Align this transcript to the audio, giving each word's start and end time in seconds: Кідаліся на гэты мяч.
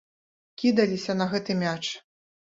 Кідаліся 0.61 1.15
на 1.19 1.27
гэты 1.33 1.57
мяч. 1.59 1.83